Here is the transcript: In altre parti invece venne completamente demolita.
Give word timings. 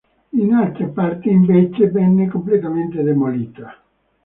In 0.29 0.51
altre 0.53 0.87
parti 0.87 1.29
invece 1.29 1.91
venne 1.91 2.27
completamente 2.27 3.03
demolita. 3.03 3.79